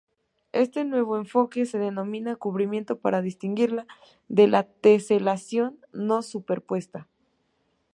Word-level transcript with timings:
Este 0.53 0.83
nuevo 0.83 1.15
enfoque 1.17 1.67
se 1.67 1.77
denomina 1.77 2.35
'cubrimiento' 2.35 2.97
para 2.99 3.21
distinguirla 3.21 3.85
de 4.29 4.47
la 4.47 4.63
'teselación' 4.63 5.77
no 5.93 6.23
superpuesta. 6.23 7.07